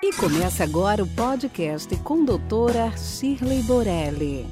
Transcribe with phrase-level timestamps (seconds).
[0.00, 4.46] E começa agora o podcast com doutora Shirley Borelli.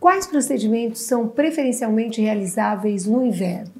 [0.00, 3.74] Quais procedimentos são preferencialmente realizáveis no inverno?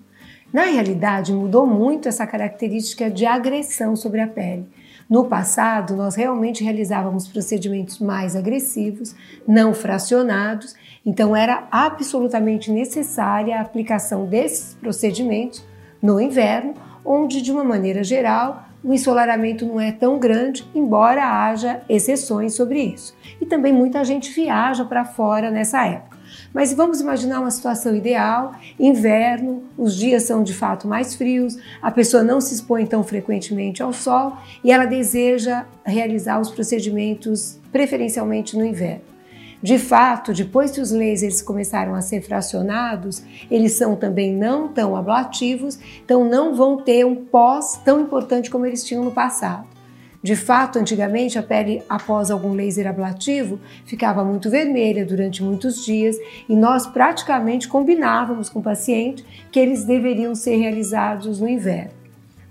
[0.52, 4.66] Na realidade, mudou muito essa característica de agressão sobre a pele.
[5.08, 9.16] No passado, nós realmente realizávamos procedimentos mais agressivos,
[9.48, 10.74] não fracionados,
[11.06, 15.64] então era absolutamente necessária a aplicação desses procedimentos
[16.02, 21.80] no inverno, onde, de uma maneira geral, o ensolaramento não é tão grande, embora haja
[21.88, 23.16] exceções sobre isso.
[23.40, 26.18] E também muita gente viaja para fora nessa época.
[26.52, 31.90] Mas vamos imaginar uma situação ideal: inverno, os dias são de fato mais frios, a
[31.90, 38.56] pessoa não se expõe tão frequentemente ao sol e ela deseja realizar os procedimentos preferencialmente
[38.56, 39.13] no inverno.
[39.64, 44.94] De fato, depois que os lasers começaram a ser fracionados, eles são também não tão
[44.94, 49.66] ablativos, então não vão ter um pós tão importante como eles tinham no passado.
[50.22, 56.18] De fato, antigamente a pele após algum laser ablativo ficava muito vermelha durante muitos dias
[56.46, 62.03] e nós praticamente combinávamos com o paciente que eles deveriam ser realizados no inverno.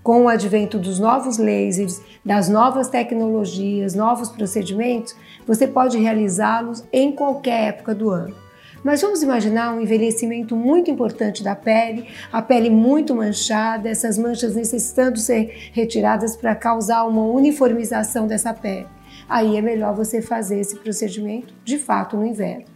[0.04, 7.10] Com o advento dos novos lasers, das novas tecnologias, novos procedimentos, você pode realizá-los em
[7.10, 8.36] qualquer época do ano.
[8.84, 14.54] Mas vamos imaginar um envelhecimento muito importante da pele, a pele muito manchada, essas manchas
[14.54, 18.86] necessitando ser retiradas para causar uma uniformização dessa pele.
[19.26, 22.73] Aí é melhor você fazer esse procedimento de fato no inverno.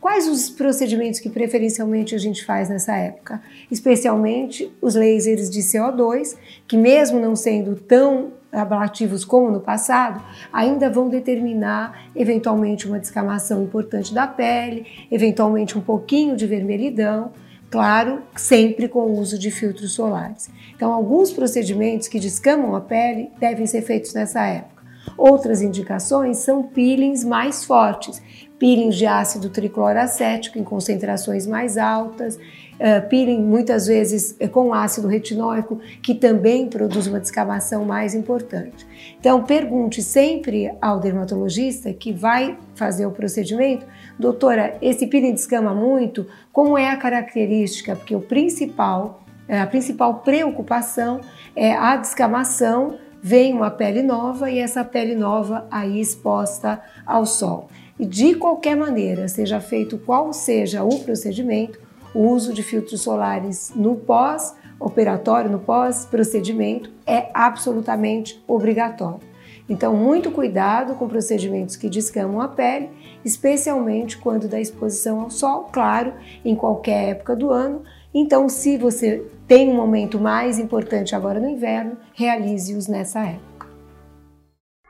[0.00, 3.42] Quais os procedimentos que preferencialmente a gente faz nessa época?
[3.70, 6.36] Especialmente os lasers de CO2,
[6.68, 13.62] que mesmo não sendo tão ablativos como no passado, ainda vão determinar eventualmente uma descamação
[13.62, 17.32] importante da pele, eventualmente um pouquinho de vermelhidão,
[17.68, 20.48] claro, sempre com o uso de filtros solares.
[20.74, 24.77] Então, alguns procedimentos que descamam a pele devem ser feitos nessa época.
[25.16, 28.22] Outras indicações são peelings mais fortes,
[28.58, 35.06] peelings de ácido tricloracético em concentrações mais altas, uh, peeling muitas vezes eh, com ácido
[35.06, 38.86] retinóico, que também produz uma descamação mais importante.
[39.18, 43.86] Então, pergunte sempre ao dermatologista que vai fazer o procedimento,
[44.18, 46.26] doutora, esse peeling descama muito?
[46.52, 47.94] Como é a característica?
[47.94, 51.20] Porque o principal, a principal preocupação
[51.54, 57.68] é a descamação vem uma pele nova e essa pele nova aí exposta ao sol.
[57.98, 61.80] E de qualquer maneira, seja feito qual seja o procedimento,
[62.14, 69.26] o uso de filtros solares no pós-operatório, no pós-procedimento, é absolutamente obrigatório.
[69.68, 72.88] Então, muito cuidado com procedimentos que descamam a pele,
[73.22, 77.82] especialmente quando da exposição ao sol, claro, em qualquer época do ano.
[78.12, 83.68] Então, se você tem um momento mais importante agora no inverno, realize-os nessa época.